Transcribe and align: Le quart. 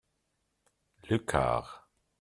Le 1.11 1.19
quart. 1.19 1.87